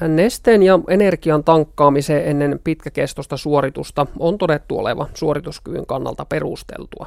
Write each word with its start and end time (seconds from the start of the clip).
Nesteen 0.00 0.62
ja 0.62 0.78
energian 0.88 1.44
tankkaamiseen 1.44 2.28
ennen 2.28 2.60
pitkäkestoista 2.64 3.36
suoritusta 3.36 4.06
on 4.18 4.38
todettu 4.38 4.78
oleva 4.78 5.06
suorituskyvyn 5.14 5.86
kannalta 5.86 6.24
perusteltua. 6.24 7.06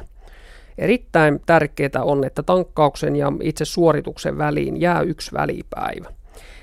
Erittäin 0.78 1.40
tärkeää 1.46 2.02
on, 2.02 2.24
että 2.24 2.42
tankkauksen 2.42 3.16
ja 3.16 3.32
itse 3.42 3.64
suorituksen 3.64 4.38
väliin 4.38 4.80
jää 4.80 5.00
yksi 5.00 5.32
välipäivä. 5.32 6.08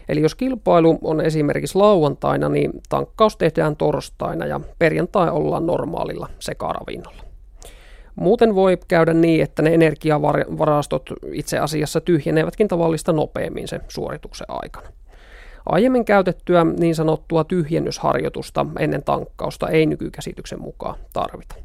Eli 0.09 0.21
jos 0.21 0.35
kilpailu 0.35 0.99
on 1.01 1.21
esimerkiksi 1.21 1.78
lauantaina, 1.78 2.49
niin 2.49 2.71
tankkaus 2.89 3.37
tehdään 3.37 3.75
torstaina 3.75 4.46
ja 4.46 4.59
perjantai 4.79 5.29
ollaan 5.29 5.65
normaalilla 5.65 6.29
sekaravinnolla. 6.39 7.23
Muuten 8.15 8.55
voi 8.55 8.78
käydä 8.87 9.13
niin, 9.13 9.44
että 9.44 9.62
ne 9.62 9.73
energiavarastot 9.73 11.09
itse 11.31 11.59
asiassa 11.59 12.01
tyhjenevätkin 12.01 12.67
tavallista 12.67 13.13
nopeammin 13.13 13.67
sen 13.67 13.81
suorituksen 13.87 14.47
aikana. 14.49 14.87
Aiemmin 15.70 16.05
käytettyä 16.05 16.63
niin 16.80 16.95
sanottua 16.95 17.44
tyhjennysharjoitusta 17.44 18.66
ennen 18.80 19.03
tankkausta 19.03 19.70
ei 19.70 19.85
nykykäsityksen 19.85 20.62
mukaan 20.62 20.95
tarvita. 21.13 21.55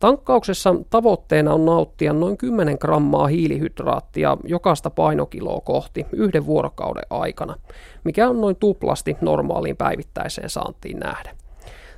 Tankkauksessa 0.00 0.74
tavoitteena 0.90 1.52
on 1.52 1.64
nauttia 1.64 2.12
noin 2.12 2.36
10 2.36 2.76
grammaa 2.80 3.26
hiilihydraattia 3.26 4.36
jokaista 4.44 4.90
painokiloa 4.90 5.60
kohti 5.60 6.06
yhden 6.12 6.46
vuorokauden 6.46 7.04
aikana, 7.10 7.56
mikä 8.04 8.28
on 8.28 8.40
noin 8.40 8.56
tuplasti 8.56 9.16
normaaliin 9.20 9.76
päivittäiseen 9.76 10.50
saantiin 10.50 10.98
nähden. 10.98 11.36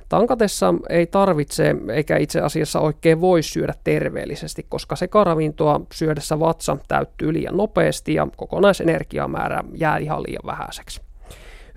Tankatessa 0.09 0.73
ei 0.89 1.07
tarvitse 1.07 1.75
eikä 1.93 2.17
itse 2.17 2.41
asiassa 2.41 2.79
oikein 2.79 3.21
voi 3.21 3.43
syödä 3.43 3.73
terveellisesti, 3.83 4.65
koska 4.69 4.95
se 4.95 5.07
karavintoa 5.07 5.81
syödessä 5.93 6.39
vatsa 6.39 6.77
täyttyy 6.87 7.33
liian 7.33 7.57
nopeasti 7.57 8.13
ja 8.13 8.27
kokonaisenergiamäärä 8.37 9.63
jää 9.73 9.97
ihan 9.97 10.23
liian 10.23 10.45
vähäiseksi. 10.45 11.06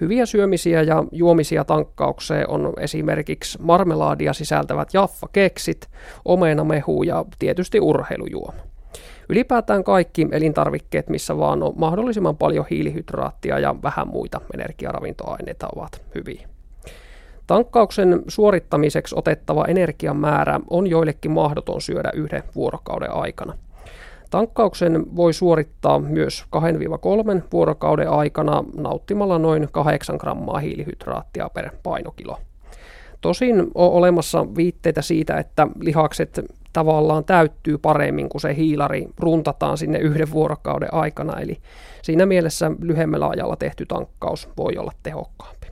Hyviä 0.01 0.27
syömisiä 0.27 0.83
ja 0.83 1.05
juomisia 1.13 1.65
tankkaukseen 1.65 2.51
on 2.51 2.73
esimerkiksi 2.81 3.59
marmelaadia 3.63 4.33
sisältävät 4.33 4.95
jaffa-keksit, 4.95 5.89
omenamehu 6.25 7.03
ja 7.03 7.25
tietysti 7.39 7.81
urheilujuoma. 7.81 8.63
Ylipäätään 9.29 9.85
kaikki 9.85 10.29
elintarvikkeet, 10.33 11.09
missä 11.09 11.39
vaan 11.39 11.63
on 11.63 11.73
mahdollisimman 11.77 12.37
paljon 12.37 12.67
hiilihydraattia 12.71 13.59
ja 13.59 13.75
vähän 13.83 14.09
muita 14.09 14.41
energiaravintoaineita 14.55 15.69
ovat 15.77 16.03
hyviä. 16.15 16.49
Tankkauksen 17.47 18.23
suorittamiseksi 18.29 19.15
otettava 19.19 19.65
energian 19.65 20.17
määrä 20.17 20.61
on 20.71 20.87
joillekin 20.87 21.31
mahdoton 21.31 21.81
syödä 21.81 22.11
yhden 22.15 22.43
vuorokauden 22.55 23.13
aikana– 23.13 23.55
Tankkauksen 24.31 25.17
voi 25.17 25.33
suorittaa 25.33 25.99
myös 25.99 26.45
2-3 26.57 27.43
vuorokauden 27.53 28.11
aikana 28.11 28.65
nauttimalla 28.77 29.39
noin 29.39 29.69
8 29.73 30.17
grammaa 30.17 30.59
hiilihydraattia 30.59 31.51
per 31.55 31.71
painokilo. 31.83 32.39
Tosin 33.21 33.61
on 33.61 33.91
olemassa 33.91 34.47
viitteitä 34.57 35.03
siitä, 35.03 35.39
että 35.39 35.69
lihakset 35.81 36.41
tavallaan 36.73 37.25
täyttyy 37.25 37.79
paremmin, 37.79 38.29
kun 38.29 38.41
se 38.41 38.57
hiilari 38.57 39.09
runtataan 39.19 39.79
sinne 39.79 39.99
yhden 39.99 40.31
vuorokauden 40.31 40.95
aikana, 40.95 41.41
eli 41.41 41.59
siinä 42.03 42.27
mielessä 42.27 42.71
lyhyemmällä 42.81 43.29
ajalla 43.29 43.57
tehty 43.57 43.87
tankkaus 43.87 44.49
voi 44.57 44.77
olla 44.77 44.93
tehokkaampi. 45.03 45.67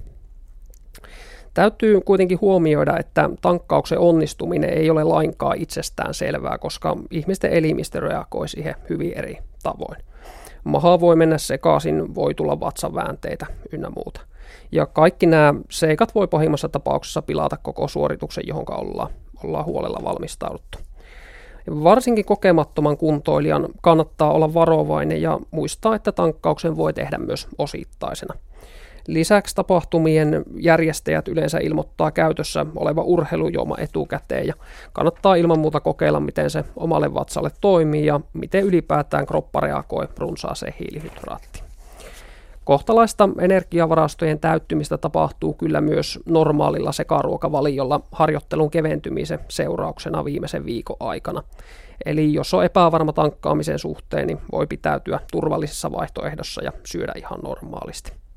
Täytyy 1.59 2.01
kuitenkin 2.01 2.41
huomioida, 2.41 2.98
että 2.98 3.31
tankkauksen 3.41 3.98
onnistuminen 3.98 4.70
ei 4.70 4.91
ole 4.91 5.05
lainkaan 5.05 5.56
itsestään 5.59 6.14
selvää, 6.14 6.59
koska 6.59 6.97
ihmisten 7.11 7.53
elimistö 7.53 8.01
reagoi 8.01 8.48
siihen 8.48 8.75
hyvin 8.91 9.12
eri 9.17 9.39
tavoin. 9.62 10.03
Maha 10.64 11.01
voi 11.01 11.17
mennä 11.17 11.39
sekaisin, 11.39 12.14
voi 12.14 12.34
tulla 12.34 12.61
vatsaväänteitä 12.61 13.47
ynnä 13.73 13.91
muuta. 13.97 14.20
Ja 14.73 14.86
kaikki 14.86 15.27
nämä 15.27 15.55
seikat 15.70 16.14
voi 16.14 16.29
pahimmassa 16.29 16.69
tapauksessa 16.69 17.23
pilata 17.23 17.56
koko 17.56 17.89
suorituksen, 17.89 18.45
johon 18.47 18.64
ollaan, 18.69 19.11
ollaan 19.45 19.64
huolella 19.64 20.01
valmistauduttu. 20.05 20.79
Varsinkin 21.70 22.25
kokemattoman 22.25 22.96
kuntoilijan 22.96 23.69
kannattaa 23.83 24.33
olla 24.33 24.55
varovainen 24.55 25.23
ja 25.23 25.39
muistaa, 25.51 25.95
että 25.95 26.13
tankkauksen 26.13 26.77
voi 26.77 26.92
tehdä 26.92 27.19
myös 27.19 27.48
osittaisena– 27.58 28.35
Lisäksi 29.08 29.55
tapahtumien 29.55 30.45
järjestäjät 30.57 31.29
yleensä 31.29 31.58
ilmoittaa 31.58 32.11
käytössä 32.11 32.67
oleva 32.77 33.02
urheilujuoma 33.02 33.74
etukäteen 33.79 34.46
ja 34.46 34.55
kannattaa 34.92 35.35
ilman 35.35 35.58
muuta 35.58 35.80
kokeilla, 35.80 36.20
miten 36.20 36.51
se 36.51 36.64
omalle 36.77 37.14
vatsalle 37.14 37.51
toimii 37.61 38.07
ja 38.07 38.20
miten 38.33 38.64
ylipäätään 38.64 39.27
kroppa 39.27 39.61
reagoi 39.61 40.08
runsaaseen 40.19 40.74
hiilihydraattiin. 40.80 41.64
Kohtalaista 42.64 43.29
energiavarastojen 43.41 44.39
täyttymistä 44.39 44.98
tapahtuu 44.98 45.55
kyllä 45.55 45.80
myös 45.80 46.19
normaalilla 46.27 46.92
sekaruokavaliolla 46.92 48.01
harjoittelun 48.13 48.70
keventymisen 48.70 49.39
seurauksena 49.48 50.25
viimeisen 50.25 50.64
viikon 50.64 50.96
aikana. 51.01 51.42
Eli 52.07 52.35
jos 52.35 52.55
on 52.55 52.64
epävarma 52.64 53.13
tankkaamisen 53.13 53.79
suhteen, 53.79 54.27
niin 54.27 54.39
voi 54.52 54.67
pitäytyä 54.67 55.20
turvallisessa 55.33 55.92
vaihtoehdossa 55.92 56.64
ja 56.64 56.73
syödä 56.85 57.13
ihan 57.17 57.40
normaalisti. 57.42 58.27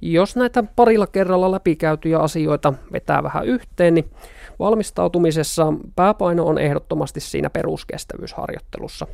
Jos 0.00 0.36
näitä 0.36 0.64
parilla 0.76 1.06
kerralla 1.06 1.50
läpikäytyjä 1.50 2.18
asioita 2.18 2.72
vetää 2.92 3.22
vähän 3.22 3.46
yhteen, 3.46 3.94
niin 3.94 4.10
valmistautumisessa 4.58 5.72
pääpaino 5.96 6.46
on 6.46 6.58
ehdottomasti 6.58 7.20
siinä 7.20 7.50
peruskestävyysharjoittelussa. 7.50 9.06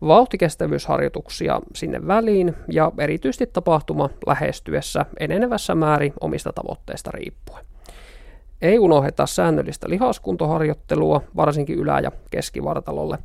Vauhtikestävyysharjoituksia 0.00 1.60
sinne 1.74 2.06
väliin 2.06 2.54
ja 2.70 2.92
erityisesti 2.98 3.46
tapahtuma 3.46 4.10
lähestyessä 4.26 5.06
enenevässä 5.20 5.74
määrin 5.74 6.12
omista 6.20 6.52
tavoitteista 6.52 7.10
riippuen. 7.10 7.64
Ei 8.62 8.78
unohdeta 8.78 9.26
säännöllistä 9.26 9.90
lihaskuntoharjoittelua, 9.90 11.20
varsinkin 11.36 11.78
ylä- 11.78 12.00
ja 12.00 12.12
keskivartalolle. 12.30 13.18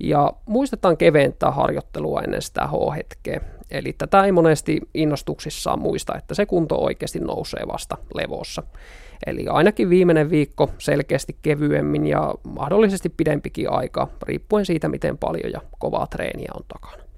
Ja 0.00 0.32
muistetaan 0.46 0.96
keventää 0.96 1.50
harjoittelua 1.50 2.20
ennen 2.20 2.42
sitä 2.42 2.66
H-hetkeä. 2.66 3.40
Eli 3.70 3.92
tätä 3.92 4.24
ei 4.24 4.32
monesti 4.32 4.80
innostuksissaan 4.94 5.78
muista, 5.78 6.16
että 6.18 6.34
se 6.34 6.46
kunto 6.46 6.76
oikeasti 6.76 7.18
nousee 7.18 7.62
vasta 7.72 7.96
levossa. 8.14 8.62
Eli 9.26 9.46
ainakin 9.48 9.90
viimeinen 9.90 10.30
viikko 10.30 10.70
selkeästi 10.78 11.36
kevyemmin 11.42 12.06
ja 12.06 12.34
mahdollisesti 12.44 13.08
pidempikin 13.08 13.70
aika, 13.70 14.08
riippuen 14.22 14.66
siitä, 14.66 14.88
miten 14.88 15.18
paljon 15.18 15.52
ja 15.52 15.60
kovaa 15.78 16.06
treeniä 16.06 16.50
on 16.54 16.64
takana. 16.68 17.09